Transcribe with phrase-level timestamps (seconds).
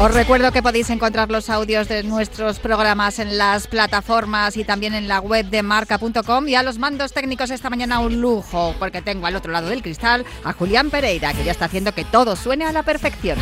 [0.00, 4.92] Os recuerdo que podéis encontrar los audios de nuestros programas en las plataformas y también
[4.92, 9.02] en la web de marca.com y a los mandos técnicos esta mañana un lujo porque
[9.02, 12.34] tengo al otro lado del cristal a Julián Pereira que ya está haciendo que todo
[12.34, 13.38] suene a la perfección.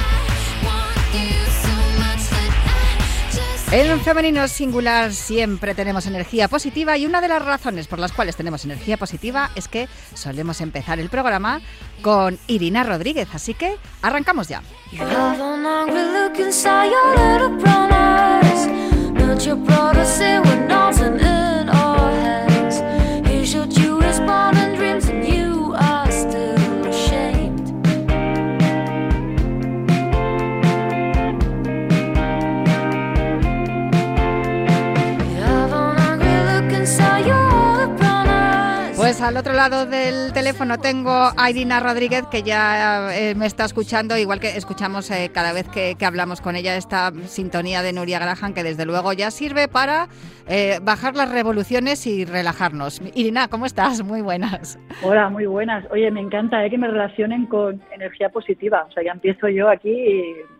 [3.75, 8.37] En femenino singular siempre tenemos energía positiva y una de las razones por las cuales
[8.37, 11.63] tenemos energía positiva es que solemos empezar el programa
[12.03, 14.61] con Irina Rodríguez, así que arrancamos ya.
[39.23, 44.17] Al otro lado del teléfono tengo a Irina Rodríguez que ya eh, me está escuchando,
[44.17, 48.53] igual que escuchamos eh, cada vez que, hablamos con ella esta sintonía de Nuria Graham,
[48.53, 50.09] que desde luego ya sirve para
[50.49, 53.01] eh, bajar las revoluciones y relajarnos.
[53.15, 54.03] Irina, ¿cómo estás?
[54.03, 54.79] Muy buenas.
[55.03, 55.85] Hola, muy buenas.
[55.93, 58.87] Oye, me encanta que me relacionen con energía positiva.
[58.89, 59.91] O sea, ya empiezo yo aquí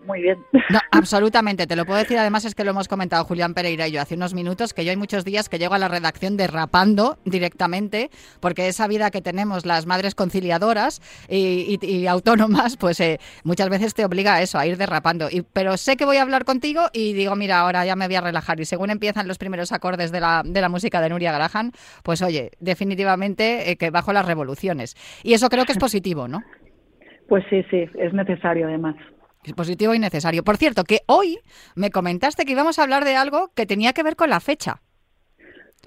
[0.07, 0.39] muy bien.
[0.71, 1.67] No, absolutamente.
[1.67, 4.15] Te lo puedo decir, además es que lo hemos comentado Julián Pereira y yo hace
[4.15, 8.11] unos minutos, que yo hay muchos días que llego a la redacción derrapando directamente
[8.41, 14.05] porque esa vida que tenemos las madres conciliadoras y, autónomas, pues eh, muchas veces te
[14.05, 15.29] obliga a eso, a ir derrapando.
[15.31, 18.17] Y, pero sé que voy a hablar contigo y digo, mira, ahora ya me voy
[18.17, 18.61] a relajar.
[18.61, 22.23] Y según empiezan los primeros acordes de la, de la música de Nuria Graham, pues
[22.23, 24.95] oye, definitivamente eh, que bajo las revoluciones.
[25.23, 26.43] Y eso creo que es positivo, ¿no?
[27.29, 28.97] Pues sí, sí, es necesario además.
[29.45, 30.45] Es positivo y necesario.
[30.45, 31.39] Por cierto, que hoy
[31.75, 34.81] me comentaste que íbamos a hablar de algo que tenía que ver con la fecha.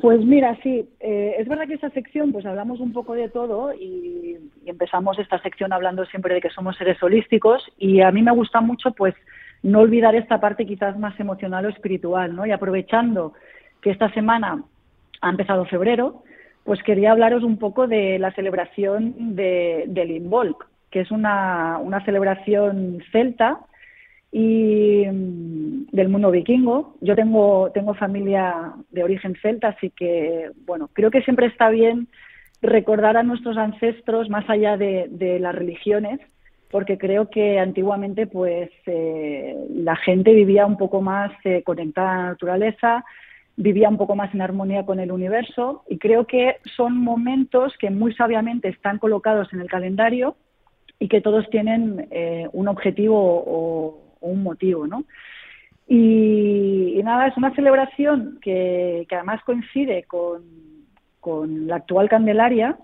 [0.01, 3.73] Pues mira, sí, eh, es verdad que esta sección pues hablamos un poco de todo
[3.73, 8.31] y, empezamos esta sección hablando siempre de que somos seres holísticos y a mí me
[8.31, 9.13] gusta mucho pues
[9.63, 12.45] no olvidar esta parte quizás más emocional o espiritual, ¿no?
[12.45, 13.33] Y aprovechando
[13.81, 14.63] que esta semana
[15.21, 16.23] ha empezado febrero,
[16.65, 22.05] pues quería hablaros un poco de la celebración de, del Involk, que es una, una
[22.05, 23.59] celebración celta
[24.31, 26.95] y mm, del mundo vikingo.
[27.01, 32.07] Yo tengo, tengo familia de origen celta, así que, bueno, creo que siempre está bien
[32.61, 36.21] recordar a nuestros ancestros más allá de, las religiones,
[36.71, 42.17] porque creo que antiguamente, pues, eh, la gente vivía un poco más eh, conectada a
[42.19, 43.03] la naturaleza,
[43.57, 47.89] vivía un poco más en armonía con el universo, y creo que son momentos que
[47.89, 50.37] muy sabiamente están colocados en el calendario
[50.99, 55.03] y que todos tienen eh, un objetivo o un motivo, ¿no?
[55.87, 60.43] Y, nada, es una celebración que, además coincide con,
[61.67, 62.77] la actual Candelaria,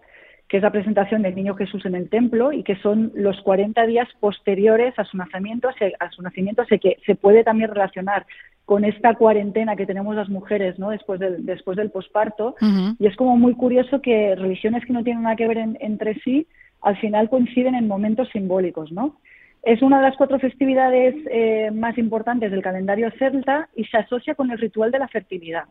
[0.48, 3.86] que es la presentación del Niño Jesús en el templo y que son los 40
[3.86, 8.26] días posteriores a su nacimiento, a su nacimiento, así que se puede también relacionar
[8.66, 10.90] con esta cuarentena que tenemos las mujeres ¿no?
[10.90, 12.56] después del, después del posparto.
[13.00, 16.48] Y es como muy curioso que religiones que no tienen nada que ver entre sí,
[16.82, 19.18] al final coinciden en momentos simbólicos, ¿no?
[19.64, 24.34] Es una de las cuatro festividades eh, más importantes del calendario celta y se asocia
[24.34, 25.66] con el ritual de la fertilidad.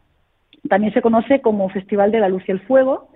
[0.69, 3.09] También se conoce como Festival de la Luz y el Fuego.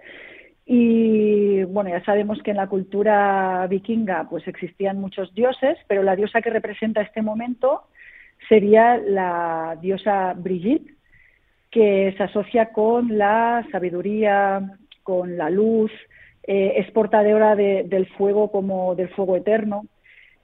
[0.66, 6.16] Y bueno, ya sabemos que en la cultura vikinga pues existían muchos dioses, pero la
[6.16, 7.82] diosa que representa este momento
[8.48, 10.94] sería la diosa Brigitte,
[11.70, 14.60] que se asocia con la sabiduría,
[15.02, 15.92] con la luz,
[16.46, 19.84] eh, es portadora del fuego como del fuego eterno.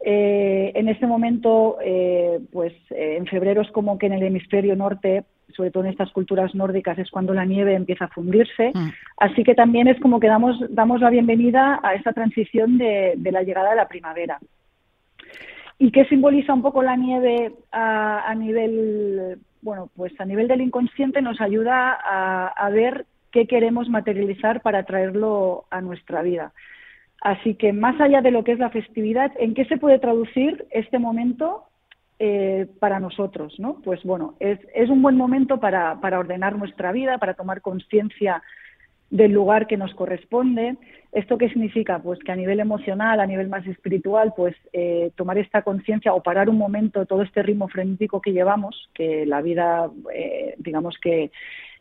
[0.02, 4.74] Eh, en este momento, eh, pues eh, en febrero es como que en el hemisferio
[4.74, 5.24] norte,
[5.54, 8.70] sobre todo en estas culturas nórdicas, es cuando la nieve empieza a fundirse.
[8.72, 8.88] Mm.
[9.18, 13.42] Así que también es como que damos, damos la bienvenida a esa transición de, la
[13.42, 14.38] llegada de la primavera.
[15.78, 21.22] ¿Y qué simboliza un poco la nieve a, nivel, bueno, pues a nivel del inconsciente
[21.22, 26.52] nos ayuda a, a ver qué queremos materializar para traerlo a nuestra vida.
[27.20, 30.66] Así que más allá de lo que es la festividad, ¿en qué se puede traducir
[30.70, 31.64] este momento
[32.18, 33.54] eh, para nosotros?
[33.58, 33.80] ¿no?
[33.84, 38.42] Pues bueno, es, un buen momento para, ordenar nuestra vida, para tomar conciencia
[39.10, 40.76] del lugar que nos corresponde.
[41.12, 41.98] ¿Esto qué significa?
[41.98, 46.22] Pues que a nivel emocional, a nivel más espiritual, pues eh, tomar esta conciencia o
[46.22, 51.32] parar un momento todo este ritmo frenético que llevamos, que la vida, eh, digamos que,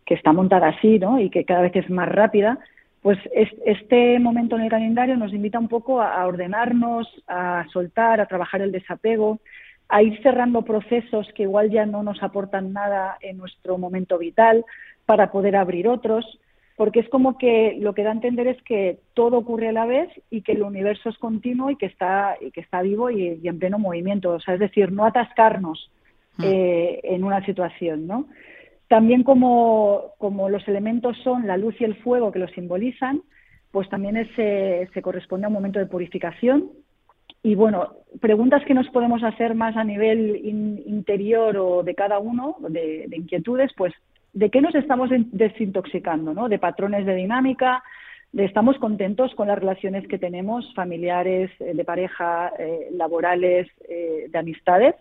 [0.05, 1.19] que, está montada así, ¿no?
[1.19, 2.59] Y que cada vez es más rápida,
[3.01, 8.25] pues este momento en el calendario nos invita un poco a ordenarnos, a soltar, a
[8.25, 9.39] trabajar el desapego,
[9.87, 14.65] a ir cerrando procesos que igual ya no nos aportan nada en nuestro momento vital
[15.05, 16.39] para poder abrir otros
[16.79, 19.85] porque es como que lo que da a entender es que todo ocurre a la
[19.85, 23.37] vez y que el universo es continuo y que está, y que está vivo y,
[23.43, 24.31] en pleno movimiento.
[24.31, 25.91] O sea, es decir, no atascarnos
[26.37, 26.43] mm.
[26.45, 28.27] eh, en una situación, ¿no?
[28.89, 33.21] También como, como, los elementos son la luz y el fuego que lo simbolizan,
[33.71, 36.71] pues también se corresponde a un momento de purificación.
[37.41, 42.57] Y bueno, preguntas que nos podemos hacer más a nivel interior o de cada uno,
[42.67, 43.93] de, de inquietudes, pues
[44.33, 46.49] de qué nos estamos desintoxicando, ¿no?
[46.49, 47.83] De patrones de dinámica,
[48.31, 54.27] de estamos contentos con las relaciones que tenemos, familiares, eh, de pareja, eh, laborales, eh,
[54.29, 54.95] de amistades.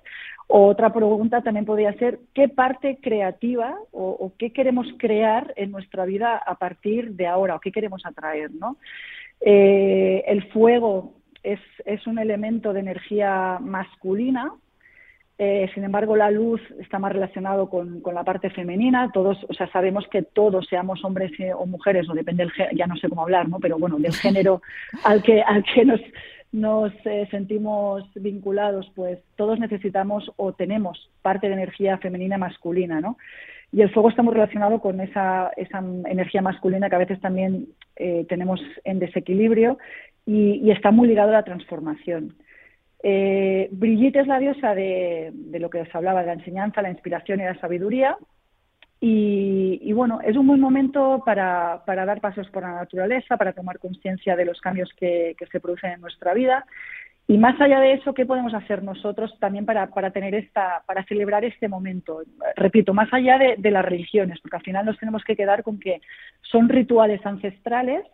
[0.49, 6.37] Otra pregunta también podría ser qué parte creativa o, qué queremos crear en nuestra vida
[6.37, 8.77] a partir de ahora o qué queremos atraer, ¿no?
[9.41, 11.15] el fuego
[11.45, 14.53] es, es un elemento de energía masculina,
[15.41, 19.11] eh, sin embargo, la luz está más relacionado con, la parte femenina.
[19.13, 22.97] Todos, o sea, sabemos que todos, seamos hombres o mujeres, o depende del ya no
[22.97, 23.61] sé cómo hablar, ¿no?
[23.61, 24.63] Pero bueno, del género
[25.05, 26.01] al que al que nos
[26.53, 33.19] nos eh, sentimos vinculados, pues todos necesitamos o tenemos parte de energía femenina masculina, ¿no?
[33.71, 37.67] Y el fuego está muy relacionado con esa, esa energía masculina que a veces también
[37.97, 39.79] eh, tenemos en desequilibrio
[40.25, 42.35] y, está muy ligado a la transformación.
[43.03, 47.41] Eh, Brigitte es la diosa de, lo que os hablaba, de la enseñanza, la inspiración
[47.41, 48.17] y la sabiduría.
[49.01, 54.35] Y, bueno, es un buen momento para, dar pasos por la naturaleza, para tomar conciencia
[54.35, 56.67] de los cambios que, se producen en nuestra vida.
[57.29, 61.45] Y más allá de eso, ¿qué podemos hacer nosotros también para, tener esta, para celebrar
[61.45, 62.23] este momento?
[62.57, 66.01] Repito, más allá de las religiones, porque al final nos tenemos que quedar con que
[66.43, 68.05] son rituales ancestrales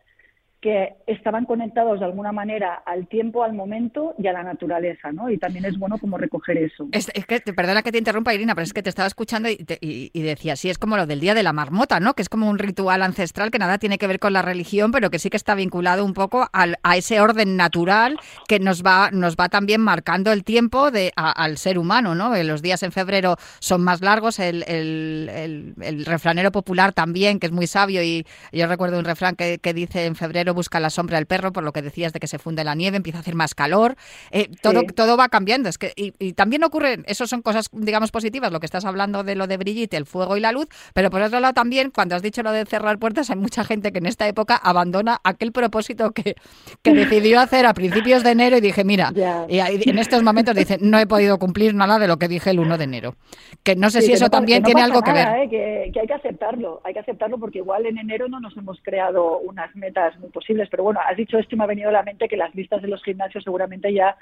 [0.64, 5.28] que estaban conectados de alguna manera al tiempo, al momento y a la naturaleza, ¿no?
[5.28, 6.88] Y también es bueno como recoger eso.
[6.90, 10.56] Es, que, perdona que te interrumpa, Irina, pero es que te estaba escuchando y, decía,
[10.56, 12.14] sí, es como lo del Día de la Marmota, ¿no?
[12.14, 15.10] Que es como un ritual ancestral que nada tiene que ver con la religión, pero
[15.10, 18.18] que sí que está vinculado un poco al, a ese orden natural
[18.48, 22.34] que nos va, nos va también marcando el tiempo al ser humano, ¿no?
[22.42, 27.66] Los días en febrero son más largos, el, el, refranero popular también, que es muy
[27.66, 31.52] sabio, y yo recuerdo un refrán que dice en febrero busca la sombra del perro,
[31.52, 33.96] por lo que decías de que se funde la nieve, empieza a hacer más calor,
[34.30, 35.68] eh, todo, todo va cambiando.
[35.68, 39.34] Es que, y, también ocurre, eso son cosas, digamos, positivas, lo que estás hablando de
[39.34, 42.22] lo de Brigitte, el fuego y la luz, pero por otro lado también, cuando has
[42.22, 46.12] dicho lo de cerrar puertas, hay mucha gente que en esta época abandona aquel propósito
[46.12, 46.36] que,
[46.82, 49.12] que decidió hacer a principios de enero y dije, mira,
[49.48, 52.60] y en estos momentos dice, no he podido cumplir nada de lo que dije el
[52.60, 53.14] 1 de enero.
[53.62, 55.28] Que no sé si eso también tiene algo que ver.
[55.38, 55.48] ¿eh?
[55.48, 58.80] que, que hay que aceptarlo, hay que aceptarlo porque igual en enero no nos hemos
[58.82, 61.92] creado unas metas muy posibles pero bueno, has dicho esto y me ha venido a
[61.92, 64.16] la mente que las listas de los gimnasios seguramente ya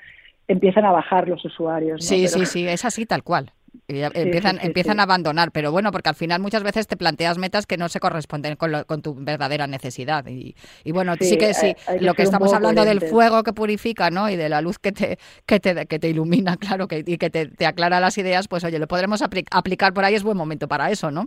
[0.48, 2.04] empiezan a bajar los usuarios.
[2.04, 3.52] Sí, sí, sí, es así tal cual.
[3.88, 7.76] empiezan empiezan a abandonar, pero bueno, porque al final muchas veces te planteas metas que
[7.76, 10.26] no se corresponden con, con tu verdadera necesidad.
[10.26, 10.54] Y,
[10.92, 14.28] bueno, sí, que sí, lo que estamos hablando del fuego que purifica, ¿no?
[14.28, 17.30] Y de la luz que te, que te, que te ilumina, claro, que, y que
[17.30, 20.68] te, te aclara las ideas, pues oye, lo podremos aplicar por ahí, es buen momento
[20.68, 21.26] para eso, ¿no?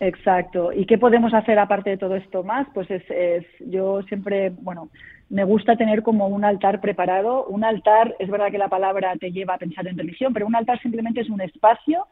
[0.00, 0.72] Exacto.
[0.72, 2.66] ¿Y qué podemos hacer aparte de todo esto más?
[2.72, 4.88] Pues es, es, yo siempre, bueno,
[5.28, 7.44] me gusta tener como un altar preparado.
[7.44, 10.56] Un altar, es verdad que la palabra te lleva a pensar en religión, pero un
[10.56, 12.06] altar simplemente es un espacio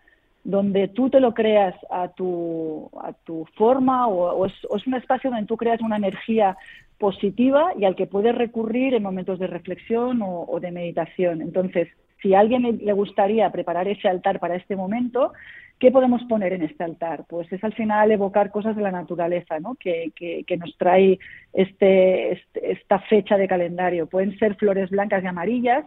[0.44, 5.30] donde tú te lo creas a tu, a tu forma o, es, es, un espacio
[5.30, 6.58] donde tú creas una energía
[6.98, 11.40] positiva y al que puedes recurrir en momentos de reflexión o, o de meditación.
[11.40, 11.88] Entonces,
[12.20, 15.32] si a alguien le gustaría preparar ese altar para este momento,
[15.78, 17.24] ¿Qué podemos poner en este altar?
[17.28, 19.76] Pues es al final evocar cosas de la naturaleza, ¿no?
[19.76, 21.20] Que, que, nos trae
[21.52, 24.08] este, este, esta fecha de calendario.
[24.08, 25.84] Pueden ser flores blancas y amarillas,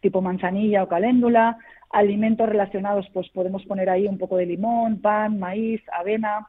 [0.00, 1.58] tipo manzanilla o caléndula.
[1.90, 6.46] Alimentos relacionados, pues podemos poner ahí un poco de limón, pan, maíz, avena.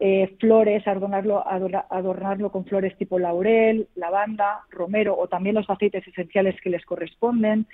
[0.00, 6.54] Eh, flores, adornarlo, adornarlo con flores tipo laurel, lavanda, romero o también los aceites esenciales
[6.60, 7.66] que les corresponden.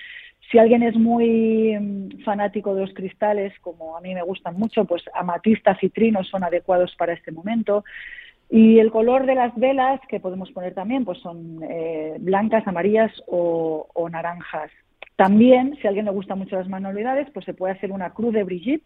[0.50, 4.87] Si alguien es muy mm, fanático de los cristales, como a mí me gustan mucho,
[4.87, 7.85] pues amatista, citrinos son adecuados para este momento.
[8.49, 13.11] Y el color de las velas que podemos poner también, pues son eh, blancas, amarillas
[13.26, 14.71] o, naranjas.
[15.16, 18.33] También, si a alguien le gustan mucho las manualidades, pues se puede hacer una cruz
[18.33, 18.85] de Brigitte,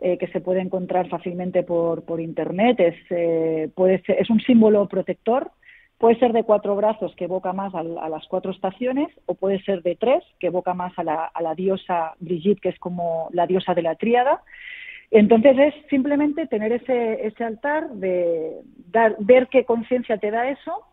[0.00, 2.78] eh, que se puede encontrar fácilmente por, por internet.
[2.80, 5.50] Es, eh, puede es un símbolo protector.
[5.98, 9.82] Puede ser de cuatro brazos, que evoca más a, las cuatro estaciones, o puede ser
[9.82, 13.46] de tres, que evoca más a la, a la diosa Brigitte, que es como la
[13.46, 14.42] diosa de la tríada.
[15.10, 18.60] Entonces es simplemente tener ese, ese altar, de
[18.90, 20.84] dar, ver qué conciencia te da eso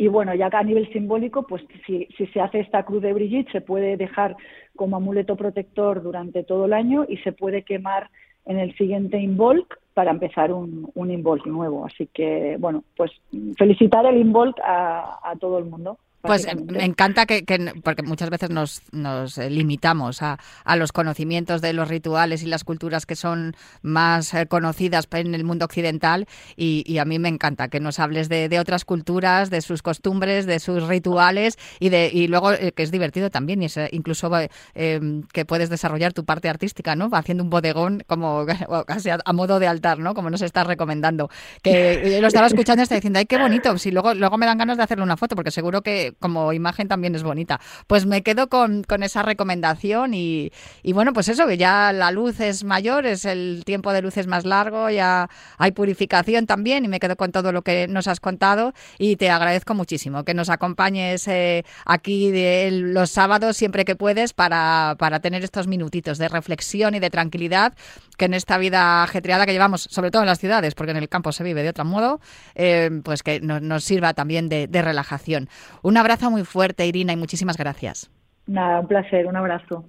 [0.00, 3.50] y bueno, ya a nivel simbólico, pues si, si, se hace esta cruz de Brigitte,
[3.50, 4.36] se puede dejar
[4.76, 8.08] como amuleto protector durante todo el año y se puede quemar
[8.48, 11.86] en el siguiente Involk para empezar un, un Involk nuevo.
[11.86, 13.12] Así que, bueno, pues
[13.56, 15.98] felicitar el Involk a, a todo el mundo.
[16.28, 17.42] Pues eh, me encanta que,
[17.82, 22.46] porque muchas veces nos, nos eh, limitamos a, a, los conocimientos de los rituales y
[22.46, 27.28] las culturas que son más eh, conocidas en el mundo occidental y, a mí me
[27.30, 31.88] encanta que nos hables de, de, otras culturas, de sus costumbres, de sus rituales y
[31.88, 34.30] de y luego que es divertido también y es incluso
[34.74, 37.08] em, que puedes desarrollar tu parte artística, ¿no?
[37.12, 38.44] Haciendo un bodegón como
[38.86, 40.12] casi a, modo de altar, ¿no?
[40.12, 41.30] Como nos estás recomendando.
[41.62, 43.78] Que yo lo estaba escuchando y estaba diciendo, ay, qué bonito.
[43.78, 46.88] Si luego, luego me dan ganas de hacerle una foto porque seguro que como imagen
[46.88, 47.60] también es bonita.
[47.86, 50.50] Pues me quedo con, esa recomendación y,
[50.92, 54.26] bueno, pues eso, que ya la luz es mayor, es el tiempo de luz es
[54.26, 58.20] más largo, ya hay purificación también y me quedo con todo lo que nos has
[58.20, 63.96] contado y te agradezco muchísimo que nos acompañes eh, aquí de los sábados siempre que
[63.96, 67.74] puedes para, para tener estos minutitos de reflexión y de tranquilidad
[68.18, 71.08] que en esta vida ajetreada que llevamos, sobre todo en las ciudades, porque en el
[71.08, 72.20] campo se vive de otro modo,
[72.54, 75.48] eh, pues que nos, sirva también de, de relajación.
[75.82, 78.10] Un abrazo muy fuerte, Irina, y muchísimas gracias.
[78.46, 79.84] Nada, un placer, un abrazo.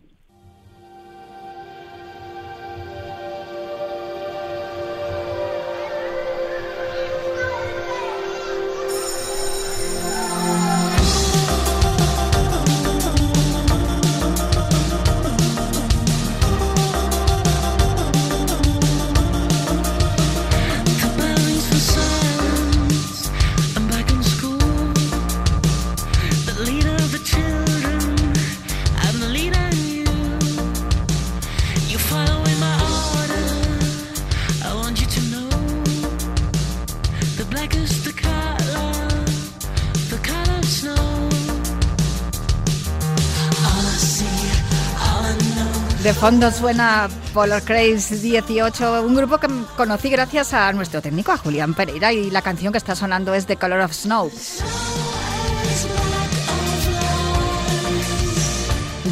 [46.19, 49.47] Fondo suena Polar Craze 18, un grupo que
[49.77, 53.45] conocí gracias a nuestro técnico, a Julián Pereira, y la canción que está sonando es
[53.45, 54.29] The Color of Snow.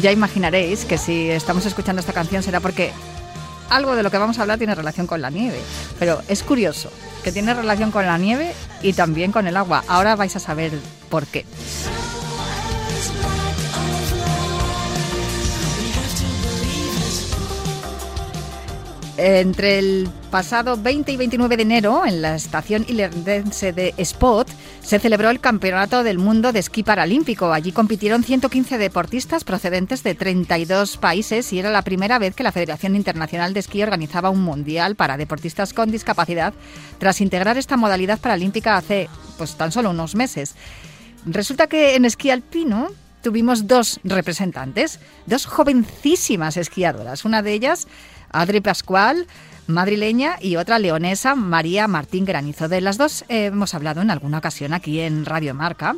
[0.02, 2.92] Ya imaginaréis que si estamos escuchando esta canción será porque
[3.70, 5.60] algo de lo que vamos a hablar tiene relación con la nieve.
[5.98, 6.90] Pero es curioso
[7.24, 9.82] que tiene relación con la nieve y también con el agua.
[9.88, 10.72] Ahora vais a saber
[11.08, 11.46] por qué.
[19.20, 24.48] Entre el pasado 20 y 29 de enero, en la estación irlandense de Spot,
[24.80, 27.52] se celebró el Campeonato del Mundo de Esquí Paralímpico.
[27.52, 32.52] Allí compitieron 115 deportistas procedentes de 32 países y era la primera vez que la
[32.52, 36.54] Federación Internacional de Esquí organizaba un mundial para deportistas con discapacidad
[36.98, 40.54] tras integrar esta modalidad paralímpica hace pues tan solo unos meses.
[41.26, 42.86] Resulta que en esquí alpino
[43.20, 47.24] tuvimos dos representantes, dos jovencísimas esquiadoras.
[47.24, 47.88] Una de ellas
[48.30, 49.26] Adri Pascual,
[49.66, 52.68] madrileña, y otra leonesa, María Martín Granizo.
[52.68, 55.96] De las dos hemos hablado en alguna ocasión aquí en Radio Marca.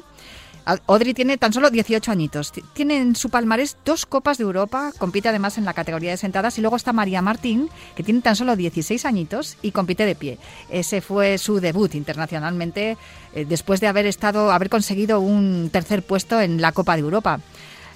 [0.87, 2.53] Audrey tiene tan solo 18 añitos.
[2.75, 6.59] Tiene en su palmarés dos Copas de Europa, compite además en la categoría de sentadas.
[6.59, 10.39] Y luego está María Martín, que tiene tan solo 16 añitos y compite de pie.
[10.69, 12.97] Ese fue su debut internacionalmente
[13.35, 17.41] eh, después de haber, estado, haber conseguido un tercer puesto en la Copa de Europa.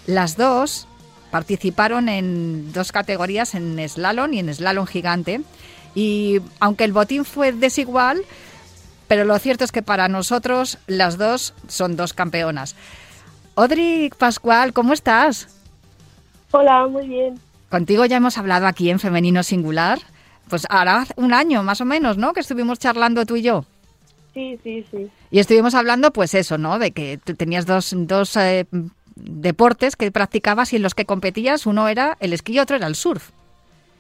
[0.07, 0.88] Las dos
[1.35, 5.41] Participaron en dos categorías, en slalom y en slalom gigante.
[5.93, 8.23] Y aunque el botín fue desigual,
[9.09, 12.76] pero lo cierto es que para nosotros las dos son dos campeonas.
[13.57, 15.49] Audrey Pascual, ¿cómo estás?
[16.53, 17.41] Hola, muy bien.
[17.69, 19.99] Contigo ya hemos hablado aquí en Femenino Singular.
[20.49, 22.33] Pues ahora un año más o menos, ¿no?
[22.33, 23.64] Que estuvimos charlando tú y yo.
[24.35, 25.11] Sí, sí, sí.
[25.33, 26.79] Y estuvimos hablando, pues eso, ¿no?
[26.79, 28.67] De que tú tenías dos, dos eh,
[29.16, 32.87] deportes que practicabas y en los que competías, uno era el esquí y otro era
[32.87, 33.30] el surf.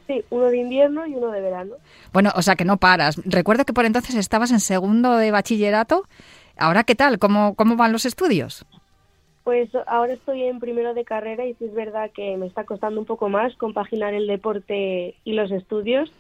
[0.06, 1.76] Sí, uno de invierno y uno de verano.
[2.12, 3.20] Bueno, o sea que no paras.
[3.24, 6.04] Recuerdo que por entonces estabas en segundo de bachillerato.
[6.58, 7.18] Ahora, ¿qué tal?
[7.18, 8.66] ¿Cómo, cómo van los estudios?
[9.44, 13.00] Pues ahora estoy en primero de carrera y sí es verdad que me está costando
[13.00, 16.10] un poco más compaginar el deporte y los estudios,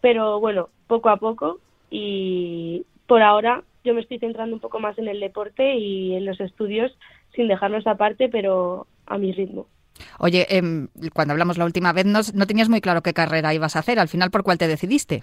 [0.00, 1.58] pero bueno, poco a poco
[1.90, 6.24] y por ahora yo me estoy centrando un poco más en el deporte y en
[6.24, 6.96] los estudios
[7.34, 9.66] sin dejarlos aparte, pero a mi ritmo.
[10.18, 13.76] Oye, em, cuando hablamos la última vez no, no tenías muy claro qué carrera ibas
[13.76, 13.98] a hacer.
[13.98, 15.22] Al final, ¿por cuál te decidiste?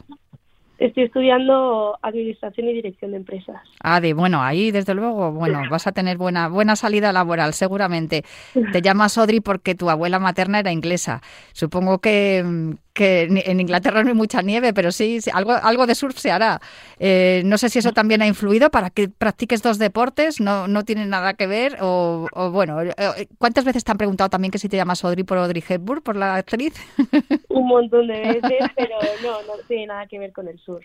[0.77, 3.57] Estoy estudiando Administración y Dirección de Empresas.
[3.81, 8.23] Ah, de bueno, ahí desde luego, bueno, vas a tener buena buena salida laboral, seguramente.
[8.71, 11.21] Te llamas Audrey porque tu abuela materna era inglesa.
[11.53, 16.17] Supongo que, que en Inglaterra no hay mucha nieve, pero sí, algo, algo de surf
[16.17, 16.59] se hará.
[16.97, 20.83] Eh, no sé si eso también ha influido para que practiques dos deportes, no, no
[20.83, 24.67] tiene nada que ver, o, bueno, eh, ¿cuántas veces te han preguntado también que si
[24.67, 26.73] te llamas Audrey por Audrey Hepburn, por la actriz?
[27.49, 30.83] Un montón de veces, pero no, no tiene nada que ver con el surf.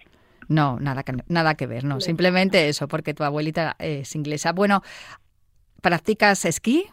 [0.48, 2.02] No, nada que, nada que ver, no.
[2.02, 4.52] Simplemente eso, porque tu abuelita es inglesa.
[4.52, 4.82] Bueno,
[5.80, 6.88] ¿practicas esquí?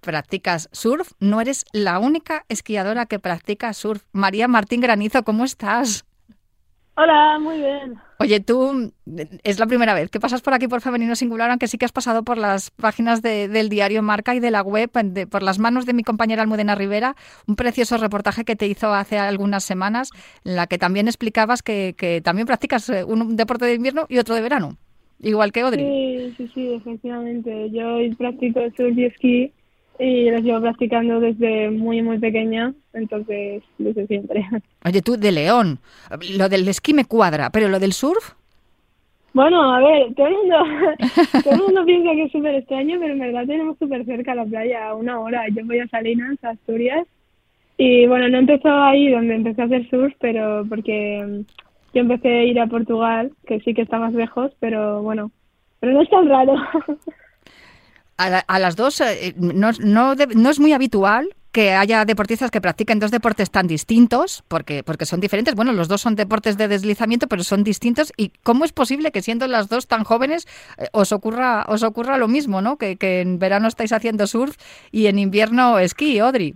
[0.00, 1.12] ¿Practicas surf?
[1.20, 4.02] No eres la única esquiadora que practica surf.
[4.12, 6.04] María Martín Granizo, ¿cómo estás?
[6.96, 7.94] Hola, muy bien.
[8.18, 8.92] Oye, tú
[9.42, 11.92] es la primera vez que pasas por aquí por Femenino Singular, aunque sí que has
[11.92, 14.90] pasado por las páginas del diario Marca y de la web,
[15.30, 17.16] por las manos de mi compañera Almudena Rivera,
[17.46, 20.10] un precioso reportaje que te hizo hace algunas semanas,
[20.44, 24.18] en la que también explicabas que, que también practicas eh, un deporte de invierno y
[24.18, 24.76] otro de verano,
[25.20, 25.82] igual que Odri.
[25.82, 27.70] Sí, sí, sí, efectivamente.
[27.70, 29.54] Yo practico surf y esquí
[30.00, 34.46] y las llevo practicando desde muy, muy pequeña, entonces desde siempre.
[34.84, 35.78] Oye, tú de León,
[36.36, 38.32] lo del esquí me cuadra, pero lo del surf...
[39.32, 40.56] Bueno, a ver, todo el mundo,
[41.44, 44.44] todo el mundo piensa que es súper extraño, pero en verdad tenemos súper cerca la
[44.44, 45.44] playa, a una hora.
[45.54, 47.06] Yo voy a Salinas, Asturias,
[47.76, 51.40] y bueno, no empezó ahí donde empecé a hacer surf, pero porque mm,
[51.94, 55.30] yo empecé a ir a Portugal, que sí que está más lejos, pero bueno,
[55.78, 56.56] pero no es tan raro.
[58.20, 63.00] a, las dos eh, no, no, no, es muy habitual que haya deportistas que practiquen
[63.00, 65.56] dos deportes tan distintos, porque, porque son diferentes.
[65.56, 68.12] Bueno, los dos son deportes de deslizamiento, pero son distintos.
[68.16, 70.46] ¿Y cómo es posible que siendo las dos tan jóvenes
[70.78, 72.76] eh, os ocurra os ocurra lo mismo, ¿no?
[72.76, 74.56] Que, en verano estáis haciendo surf
[74.92, 76.54] y en invierno esquí, Audrey.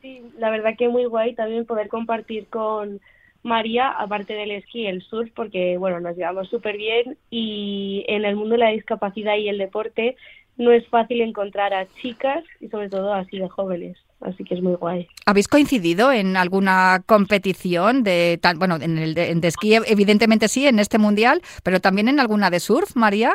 [0.00, 3.00] Sí, la verdad que muy guay también poder compartir con,
[3.46, 8.36] María, aparte del esquí el surf, porque bueno, nos llevamos súper bien y en el
[8.36, 10.16] mundo de la discapacidad y el deporte
[10.56, 13.96] no es fácil encontrar a chicas y sobre todo así de jóvenes.
[14.20, 15.06] Así que es muy guay.
[15.26, 20.98] ¿Habéis coincidido en alguna competición de, bueno, en el de, esquí evidentemente sí, en este
[20.98, 23.34] mundial, pero también en alguna de surf, María?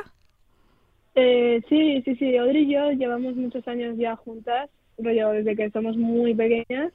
[1.13, 2.36] Eh, sí, sí, sí.
[2.38, 6.91] Audrey y yo llevamos muchos años ya juntas, desde que somos muy pequeñas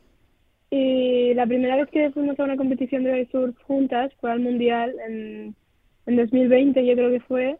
[0.71, 4.95] y la primera vez que fuimos a una competición de surf juntas fue al Mundial
[5.09, 5.55] en,
[6.07, 7.57] en 2020, yo creo que fue,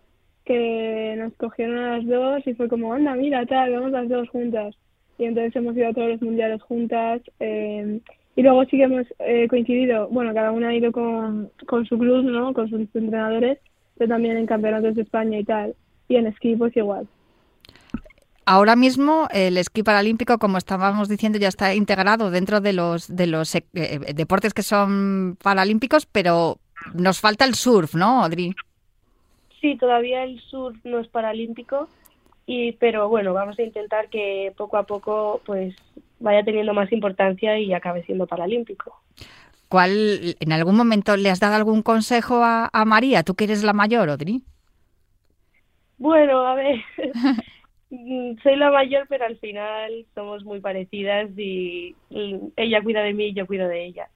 [0.47, 4.29] que nos cogieron a las dos y fue como, anda, mira, tal, vamos las dos
[4.31, 4.75] juntas.
[5.19, 7.21] Y entonces hemos ido a todos los mundiales juntas.
[7.41, 8.01] Eh,
[8.37, 11.99] y luego sí que hemos eh, coincidido, bueno, cada una ha ido con, con su
[11.99, 12.55] club, ¿no?
[12.55, 13.59] Con sus entrenadores,
[13.99, 15.75] pero también en campeonatos de España y tal.
[16.09, 17.09] Y en esquí, pues igual.
[18.49, 23.27] Ahora mismo el esquí paralímpico, como estábamos diciendo, ya está integrado dentro de los de
[23.27, 26.59] los eh, eh, deportes que son paralímpicos, pero
[26.95, 28.55] nos falta el surf, ¿no, Adri?
[29.67, 31.89] Sí, todavía el surf no es paralímpico,
[32.47, 35.75] y pero bueno, vamos a intentar que poco a poco pues
[36.21, 38.95] vaya teniendo más importancia y acabe siendo paralímpico.
[39.69, 43.25] ¿Cuál, en algún momento le has dado algún consejo a, a María?
[43.25, 44.45] Tú que eres la mayor, Odri.
[45.99, 46.81] Bueno, a ver,
[48.45, 51.97] soy la mayor, pero al final somos muy parecidas y,
[52.55, 54.11] ella cuida de mí y yo cuido de ella.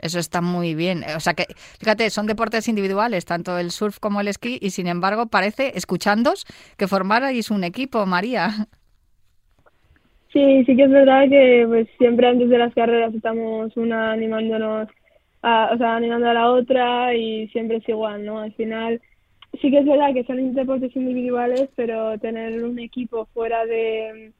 [0.00, 1.04] Eso está muy bien.
[1.16, 1.46] O sea que,
[1.78, 6.46] fíjate, son deportes individuales, tanto el surf como el esquí, y sin embargo parece, escuchándos,
[6.76, 8.66] que formarais un equipo, María.
[10.32, 14.88] Sí, sí que es verdad que pues siempre antes de las carreras estamos una animándonos,
[15.42, 18.38] a, o sea, animando a la otra y siempre es igual, ¿no?
[18.38, 19.00] Al final
[19.60, 24.32] sí que es verdad que son deportes individuales, pero tener un equipo fuera de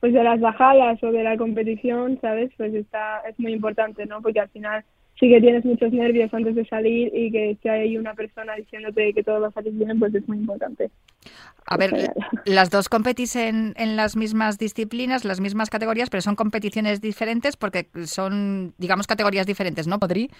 [0.00, 2.50] pues de las bajadas o de la competición, ¿sabes?
[2.56, 4.20] Pues está es muy importante, ¿no?
[4.20, 4.84] Porque al final
[5.18, 9.12] sí que tienes muchos nervios antes de salir y que si hay una persona diciéndote
[9.12, 10.90] que todo va a salir bien, pues es muy importante.
[11.66, 12.12] A ver,
[12.44, 17.56] las dos competís en, en las mismas disciplinas, las mismas categorías, pero son competiciones diferentes
[17.56, 20.30] porque son, digamos, categorías diferentes, ¿no, Podrí?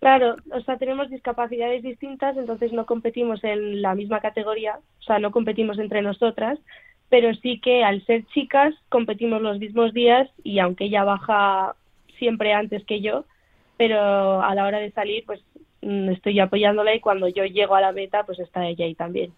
[0.00, 5.18] Claro, o sea, tenemos discapacidades distintas, entonces no competimos en la misma categoría, o sea,
[5.18, 6.58] no competimos entre nosotras,
[7.08, 11.74] pero sí que al ser chicas competimos los mismos días y aunque ella baja
[12.16, 13.24] siempre antes que yo,
[13.78, 15.40] pero a la hora de salir, pues
[15.80, 19.32] mm, estoy apoyándola y cuando yo llego a la meta, pues está ella ahí también.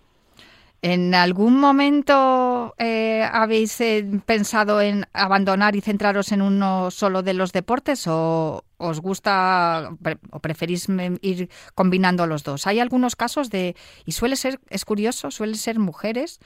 [0.83, 7.35] ¿En algún momento eh, habéis eh, pensado en abandonar y centraros en uno solo de
[7.35, 9.91] los deportes o os gusta
[10.33, 10.89] o preferís
[11.21, 12.67] ir combinando los dos?
[12.67, 16.41] Hay algunos casos de, y suele ser, es curioso, suelen ser mujeres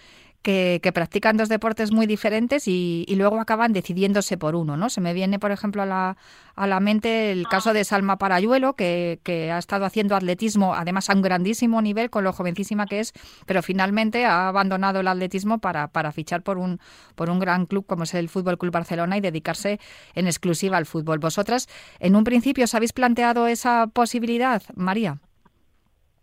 [0.45, 4.91] que, practican dos deportes muy diferentes y, luego acaban decidiéndose por uno, ¿no?
[4.91, 6.19] Se me viene, por ejemplo, a la,
[6.55, 11.09] a la mente el caso de Salma Parayuelo, que, que ha estado haciendo atletismo, además
[11.09, 13.15] a un grandísimo nivel, con lo jovencísima que es,
[13.47, 16.79] pero finalmente ha abandonado el atletismo para, para fichar por un,
[17.15, 19.81] por un gran club como es el Fútbol Club Barcelona y dedicarse
[20.15, 21.21] en exclusiva al fútbol.
[21.21, 21.69] ¿Vosotras
[22.01, 25.19] en un principio os habéis planteado esa posibilidad, María?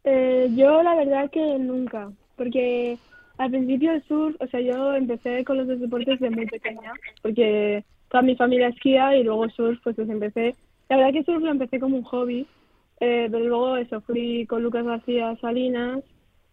[0.04, 2.98] Eh, yo la verdad que nunca, porque
[3.38, 6.94] al principio el surf, o sea, yo empecé con los dos deportes de muy pequeña,
[7.22, 10.56] porque toda mi familia esquía y luego surf, pues, pues empecé.
[10.90, 12.46] La verdad que surf lo empecé como un hobby,
[13.00, 16.04] eh, pero luego eso, fui con Lucas García Salinas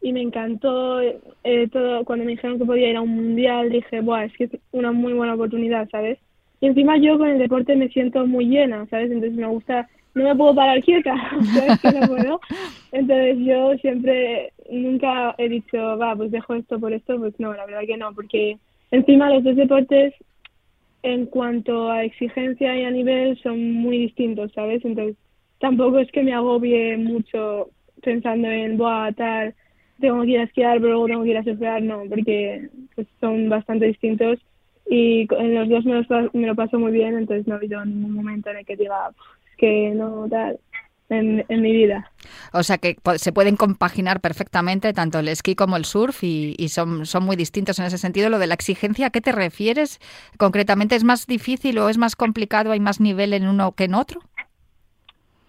[0.01, 2.05] y me encantó eh, todo.
[2.05, 4.93] Cuando me dijeron que podía ir a un mundial, dije, Buah, es que es una
[4.93, 6.19] muy buena oportunidad, ¿sabes?
[6.61, 9.11] Y encima yo con el deporte me siento muy llena, ¿sabes?
[9.11, 11.14] Entonces me gusta, no me puedo parar quieta,
[11.55, 11.81] ¿sabes?
[11.81, 12.40] Que no puedo.
[12.90, 17.66] Entonces yo siempre, nunca he dicho, va, pues dejo esto por esto, pues no, la
[17.66, 18.59] verdad que no, porque
[18.90, 20.14] encima los dos deportes
[21.03, 24.85] en cuanto a exigencia y a nivel son muy distintos, ¿sabes?
[24.85, 25.16] Entonces
[25.61, 27.71] tampoco es que me agobie mucho
[28.03, 29.55] pensando en, buah, tal,
[30.01, 33.07] tengo que ir a esquiar, pero luego tengo que ir a surfear, no, porque pues,
[33.21, 34.38] son bastante distintos
[34.88, 38.12] y en los dos me, me lo paso muy bien, entonces no ha habido ningún
[38.12, 39.11] momento en el que diga,
[39.57, 40.59] que no, tal,
[41.11, 42.11] en, en, mi vida.
[42.53, 46.68] O sea que se pueden compaginar perfectamente tanto el esquí como el surf y, y,
[46.68, 48.31] son, son muy distintos en ese sentido.
[48.31, 50.01] Lo de la exigencia, ¿a qué te refieres
[50.38, 50.96] concretamente?
[50.96, 52.72] ¿Es más difícil o es más complicado?
[52.72, 54.20] ¿Hay más nivel en uno que en otro?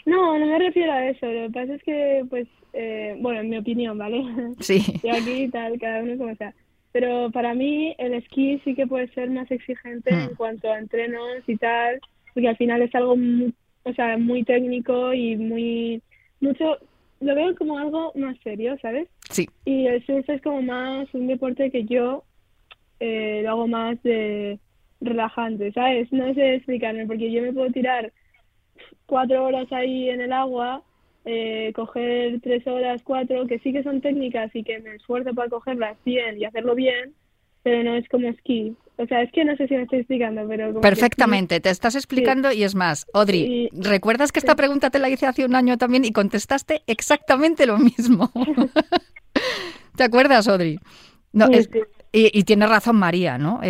[0.05, 1.25] No, no me refiero a eso.
[1.25, 4.23] Lo que pasa es que, pues, eh, bueno, en mi opinión, ¿vale?
[4.59, 4.81] Sí.
[5.03, 6.53] y aquí tal, cada uno como sea.
[6.91, 10.35] Pero para mí el esquí sí que puede ser más exigente en hmm.
[10.35, 11.99] cuanto a entrenos y tal,
[12.33, 16.01] porque al final es algo muy o sea, muy técnico y muy,
[16.39, 16.77] mucho,
[17.19, 19.07] lo veo como algo más serio, ¿sabes?
[19.29, 19.47] Sí.
[19.65, 22.23] Y el surf es como más un deporte que yo
[22.99, 24.59] eh, lo hago más de
[25.01, 26.11] relajante, ¿sabes?
[26.11, 28.11] No sé explicarme, porque yo me puedo tirar
[29.05, 30.83] cuatro horas ahí en el agua,
[31.31, 35.47] eh, coger tres horas, cuatro, que sí que son técnicas y que me esfuerzo para
[35.47, 37.13] cogerlas bien y hacerlo bien,
[37.61, 38.75] pero no es como esquí.
[38.97, 40.81] O sea, es que no sé si me estoy explicando, pero...
[40.81, 45.27] Perfectamente, te estás explicando y es más, Audrey, ¿recuerdas que esta pregunta te la hice
[45.27, 48.31] hace un año también y contestaste exactamente lo mismo?
[49.95, 50.79] ¿Te acuerdas, Audrey?
[51.31, 51.69] No, es,
[52.11, 53.61] y, tiene razón María, ¿no?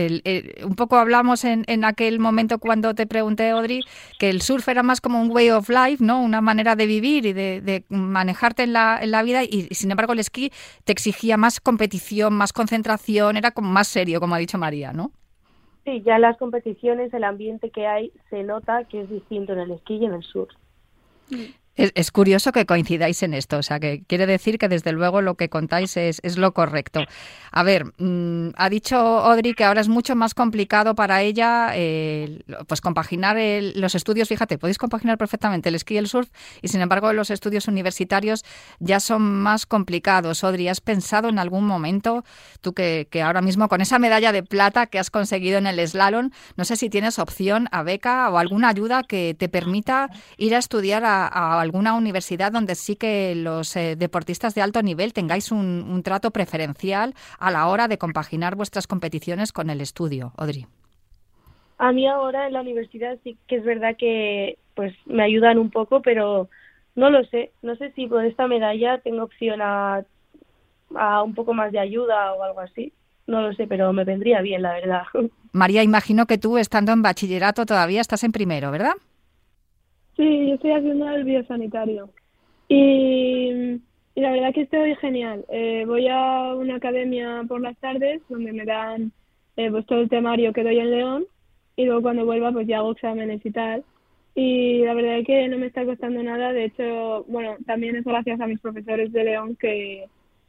[0.64, 3.82] un poco hablamos en, en, aquel momento cuando te pregunté, Audrey,
[4.18, 6.22] que el surf era más como un way of life, ¿no?
[6.22, 10.14] Una manera de vivir y de, manejarte en la, en la vida y, sin embargo
[10.14, 10.52] el esquí
[10.86, 15.12] te exigía más competición, más concentración, era como más serio, como ha dicho María, ¿no?
[15.84, 19.60] Sí, ya en las competiciones, el ambiente que hay se nota que es distinto en
[19.60, 20.54] el esquí y en el surf.
[21.80, 25.36] Es, curioso que coincidáis en esto, o sea, que quiere decir que desde luego lo
[25.36, 27.06] que contáis es, es lo correcto.
[27.54, 32.42] A ver, mm, ha dicho Audrey que ahora es mucho más complicado para ella eh,
[32.68, 33.38] pues compaginar
[33.76, 36.28] los estudios, fíjate, podéis compaginar perfectamente el esquí y el surf
[36.62, 38.44] y sin embargo los estudios universitarios
[38.80, 40.44] ya son más complicados.
[40.44, 42.26] Audrey, ¿has pensado en algún momento,
[42.60, 45.88] tú que, que ahora mismo con esa medalla de plata que has conseguido en el
[45.88, 50.56] slalom, no sé si tienes opción a beca o alguna ayuda que te permita ir
[50.56, 55.14] a estudiar a, a alguna universidad donde sí que los eh, deportistas de alto nivel
[55.14, 60.66] tengáis un, trato preferencial a la hora de compaginar vuestras competiciones con el estudio, Odri.
[61.78, 65.70] A mí ahora en la universidad sí que es verdad que pues me ayudan un
[65.70, 66.50] poco, pero
[66.96, 67.52] no lo sé.
[67.62, 70.04] No sé si por esta medalla tengo opción a,
[70.96, 72.94] a un poco más de ayuda o algo así.
[73.28, 75.04] No lo sé, pero me vendría bien, la verdad.
[75.54, 78.94] María, imagino que tú estando en bachillerato todavía estás en primero, ¿verdad?
[80.20, 82.10] Sí, yo estoy haciendo el biosanitario.
[82.68, 83.80] Y,
[84.16, 85.46] la verdad que estoy genial.
[85.48, 89.14] Eh, voy a una academia por las tardes donde me dan
[89.56, 91.26] eh, pues todo el temario que doy en León
[91.78, 93.86] y luego cuando vuelva pues ya hago exámenes y tal.
[94.36, 96.52] Y la verdad es que no me está costando nada.
[96.52, 100.04] De hecho, bueno, también es gracias a mis profesores de León que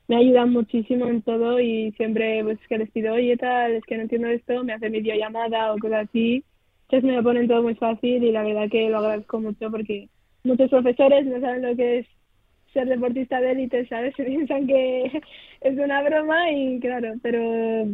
[0.08, 3.94] me ayudan muchísimo en todo y siempre pues que les pido, oye tal, es que
[3.94, 6.42] no entiendo esto, me hacen videollamada o cosas así
[6.90, 10.08] entonces me lo ponen todo muy fácil y la verdad que lo agradezco mucho porque
[10.42, 12.06] muchos profesores no saben lo que es
[12.72, 14.12] ser deportista de élite, ¿sabes?
[14.16, 15.22] Se piensan que
[15.60, 17.38] es una broma y claro, pero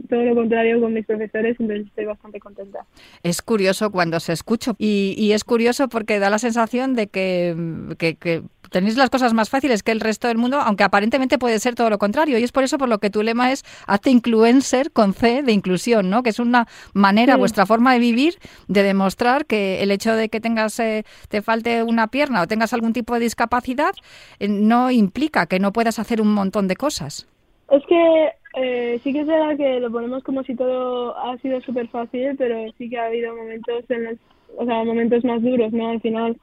[0.09, 2.87] todo lo contrario con mis profesores, entonces estoy bastante contenta.
[3.23, 7.57] Es curioso cuando se escucha y, y es curioso porque da la sensación de que,
[7.99, 11.59] que, que tenéis las cosas más fáciles que el resto del mundo, aunque aparentemente puede
[11.59, 12.39] ser todo lo contrario.
[12.39, 15.53] Y es por eso por lo que tu lema es hazte influencer con C de
[15.53, 16.23] inclusión, ¿no?
[16.23, 20.41] Que es una manera, vuestra forma de vivir, de demostrar que el hecho de que
[20.41, 23.93] tengas, eh, te falte una pierna o tengas algún tipo de discapacidad,
[24.39, 27.27] eh, no implica que no puedas hacer un montón de cosas.
[27.71, 31.61] Es que eh, sí que es verdad que lo ponemos como si todo ha sido
[31.61, 34.15] súper fácil, pero sí que ha habido momentos en los,
[34.57, 35.89] o sea, momentos más duros, ¿no?
[35.89, 36.37] Al final,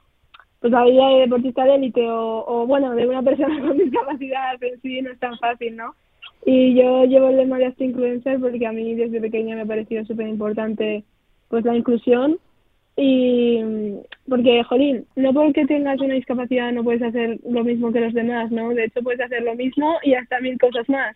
[0.60, 4.62] pues la vida de deportista de élite o, o, bueno, de una persona con discapacidad
[4.62, 5.94] en sí no es tan fácil, ¿no?
[6.46, 9.66] Y yo llevo el lema de este influencer porque a mí desde pequeña me ha
[9.66, 11.04] parecido súper importante
[11.48, 12.38] pues la inclusión
[12.96, 13.60] y
[14.28, 18.50] porque, jolín, no porque tengas una discapacidad no puedes hacer lo mismo que los demás,
[18.50, 18.70] ¿no?
[18.70, 21.14] De hecho puedes hacer lo mismo y hasta mil cosas más.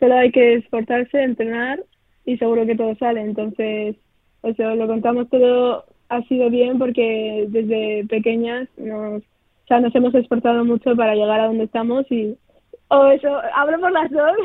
[0.00, 1.80] Solo hay que esforzarse, entrenar
[2.24, 3.20] y seguro que todo sale.
[3.20, 3.96] Entonces,
[4.42, 10.14] eso lo contamos todo ha sido bien porque desde pequeñas nos, o sea, nos hemos
[10.14, 12.36] esforzado mucho para llegar a donde estamos y
[12.90, 14.36] o eso, hablo por las dos,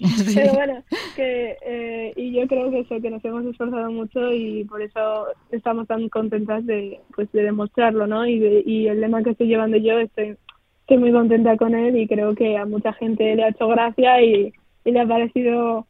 [0.34, 0.82] pero bueno,
[1.14, 5.26] que, eh, y yo creo que eso, que nos hemos esforzado mucho y por eso
[5.50, 8.26] estamos tan contentas de, pues, de demostrarlo, ¿no?
[8.26, 10.36] Y, y el lema que estoy llevando yo, estoy,
[10.80, 14.22] estoy muy contenta con él y creo que a mucha gente le ha hecho gracia
[14.22, 15.86] y, y le ha parecido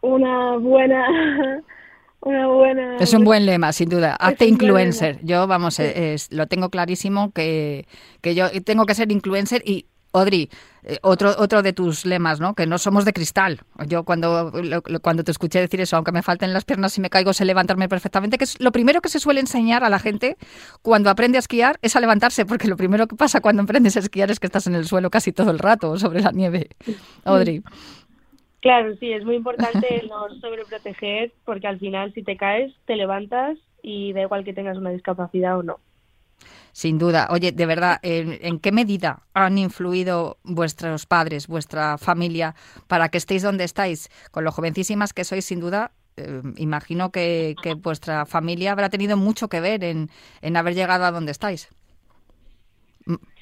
[0.00, 1.06] una buena
[2.20, 4.16] una buena es un buen lema sin duda.
[4.16, 5.18] Hazte influencer.
[5.22, 7.86] yo vamos es, lo tengo clarísimo que,
[8.20, 10.48] que yo tengo que ser influencer y Odri,
[10.84, 12.54] eh, otro, otro de tus lemas, ¿no?
[12.54, 13.58] Que no somos de cristal.
[13.88, 14.52] Yo cuando,
[15.02, 17.88] cuando te escuché decir eso, aunque me falten las piernas y me caigo, sé levantarme
[17.88, 20.36] perfectamente, que es lo primero que se suele enseñar a la gente
[20.82, 24.00] cuando aprende a esquiar es a levantarse, porque lo primero que pasa cuando aprendes a
[24.00, 26.68] esquiar es que estás en el suelo casi todo el rato sobre la nieve.
[27.24, 27.64] Odri.
[28.60, 33.58] Claro, sí, es muy importante no sobreproteger, porque al final si te caes, te levantas
[33.82, 35.80] y da igual que tengas una discapacidad o no.
[36.74, 37.28] Sin duda.
[37.30, 42.56] Oye, de verdad, ¿en, qué medida han influido vuestros padres, vuestra familia,
[42.88, 44.10] para que estéis donde estáis?
[44.32, 49.46] Con lo jovencísimas que sois, sin duda, eh, imagino que, vuestra familia habrá tenido mucho
[49.48, 50.08] que ver en,
[50.56, 51.68] haber llegado a donde estáis.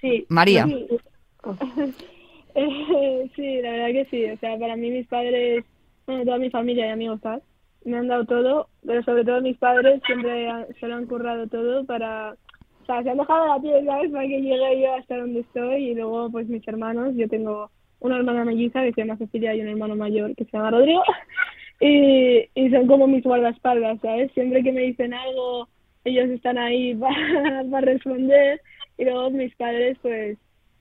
[0.01, 0.27] Sí.
[0.29, 0.66] María.
[3.35, 3.62] Sí.
[3.62, 4.27] la verdad que sí.
[4.27, 5.64] O sea, para mí mis padres,
[6.07, 7.18] bueno, toda mi familia y amigos,
[7.87, 11.87] me han dado todo, pero sobre todo mis padres siempre se lo han currado todo
[11.87, 12.37] para
[12.83, 14.11] o sea, se han dejado la piel, ¿sabes?
[14.11, 18.16] Para que llegue yo hasta donde estoy y luego, pues mis hermanos, yo tengo una
[18.16, 21.03] hermana melliza que se llama Cecilia y un hermano mayor que se llama Rodrigo
[21.81, 24.33] y, y son como mis guardaespaldas, ¿sabes?
[24.33, 25.68] Siempre que me dicen algo,
[26.05, 28.61] ellos están ahí para, para responder
[28.99, 30.38] y luego mis padres, pues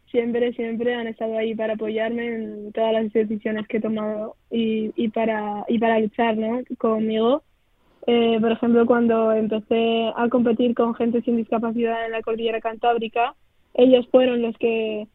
[0.09, 4.91] siempre, siempre han estado ahí para apoyarme en todas las decisiones que he tomado y,
[4.95, 6.61] y para y para luchar, ¿no?
[6.77, 7.43] Conmigo
[8.07, 13.35] eh, por ejemplo, cuando empecé a competir con gente sin discapacidad en la cordillera cantábrica,
[13.73, 15.07] ellos fueron los que,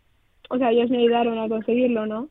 [0.51, 2.29] o sea, ellos me ayudaron a conseguirlo, ¿no?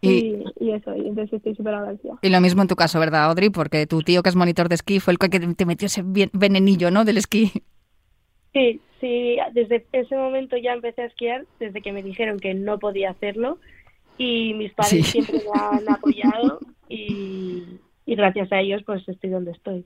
[0.00, 2.18] Y, y, eso, y entonces estoy súper agradecida.
[2.22, 3.50] Y lo mismo en tu caso, ¿verdad, Audrey?
[3.50, 6.92] Porque tu tío, que es monitor de esquí, fue el que te metió ese venenillo,
[6.92, 7.50] ¿no, del esquí.
[8.52, 12.78] Sí, sí, desde ese momento ya empecé a esquiar, desde que me dijeron que no
[12.78, 13.58] podía hacerlo,
[14.16, 17.64] y mis padres siempre me han apoyado, y,
[18.08, 19.84] y gracias a ellos pues estoy donde estoy.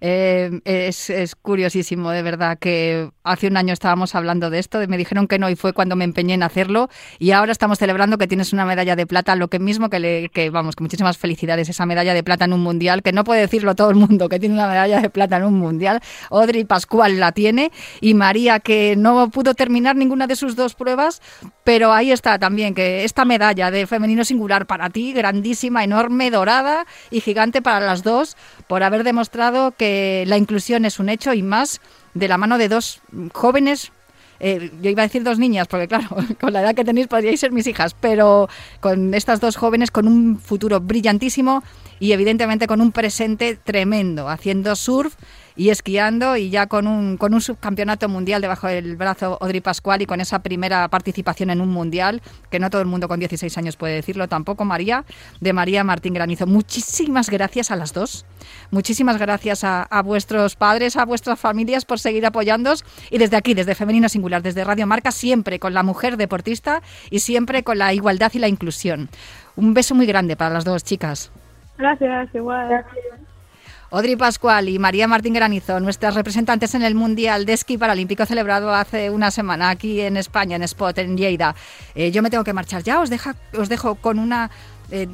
[0.00, 4.98] Eh, es, es, curiosísimo, de verdad, que hace un año estábamos hablando de esto, me
[4.98, 8.26] dijeron que no y fue cuando me empeñé en hacerlo y ahora estamos celebrando que
[8.26, 11.68] tienes una medalla de plata, lo que mismo que, le, que vamos, que muchísimas felicidades,
[11.68, 14.38] esa medalla de plata en un mundial, que no puede decirlo todo el mundo, que
[14.38, 16.00] tiene una medalla de plata en un mundial.
[16.30, 21.22] Audrey Pascual la tiene y María, que no pudo terminar ninguna de sus dos pruebas,
[21.64, 26.86] pero ahí está también, que esta medalla de femenino singular para ti, grandísima, enorme, dorada
[27.10, 28.36] y gigante para las dos,
[28.68, 31.80] por haber demostrado que la inclusión es un hecho y más
[32.14, 33.00] de la mano de dos
[33.32, 33.92] jóvenes
[34.38, 36.08] eh, yo iba a decir dos niñas, porque claro,
[36.40, 38.48] con la edad que tenéis podríais ser mis hijas, pero
[38.80, 41.62] con estas dos jóvenes con un futuro brillantísimo
[41.98, 45.14] y evidentemente con un presente tremendo, haciendo surf
[45.56, 50.02] y esquiando y ya con un, con un subcampeonato mundial debajo del brazo Odri Pascual
[50.02, 53.56] y con esa primera participación en un mundial, que no todo el mundo con 16
[53.58, 55.04] años puede decirlo tampoco, María,
[55.40, 56.46] de María Martín Granizo.
[56.46, 58.26] Muchísimas gracias a las dos,
[58.70, 63.74] muchísimas gracias a, vuestros padres, a vuestras familias por seguir apoyándoos y desde aquí, desde
[63.74, 68.30] Femenino Singular, desde Radio Marca, siempre con la mujer deportista y siempre con la igualdad
[68.34, 69.08] y la inclusión.
[69.56, 71.32] Un beso muy grande para las dos chicas.
[71.78, 72.84] Gracias, igual.
[73.90, 78.74] Odri Pascual y María Martín Granizo, nuestras representantes en el Mundial de Esquí Paralímpico celebrado
[78.74, 81.54] hace una semana aquí en España, en Spot, en Lleida.
[81.94, 84.50] Eh, yo me tengo que marchar ya, os dejo con una
[84.90, 85.08] eh,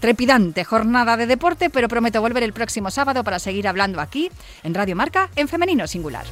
[0.00, 4.30] trepidante jornada de deporte, pero prometo volver el próximo sábado para seguir hablando aquí
[4.62, 6.24] en Radio Marca en Femenino Singular.